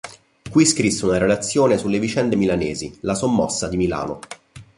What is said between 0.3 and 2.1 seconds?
Qui scrisse una relazione sulle